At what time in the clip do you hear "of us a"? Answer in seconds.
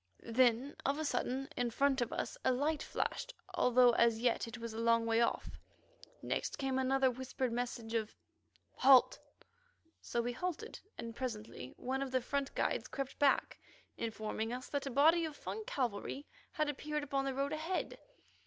2.01-2.51